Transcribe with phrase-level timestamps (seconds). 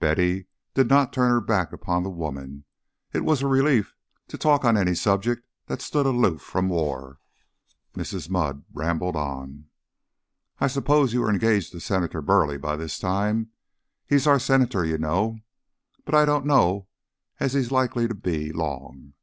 [0.00, 2.66] Betty did not turn her back upon the woman;
[3.14, 3.94] it was a relief
[4.28, 7.20] to talk on any subject that stood aloof from war.
[7.94, 8.28] Mrs.
[8.28, 9.68] Mudd rambled on.
[10.60, 13.48] "I suppose you're engaged to Senator Burleigh by this time?
[14.04, 15.38] He's our Senator, you know,
[16.04, 16.88] but I don't know
[17.40, 19.14] as he's likely to be, long.